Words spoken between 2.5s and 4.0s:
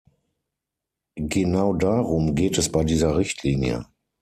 es bei dieser Richtlinie.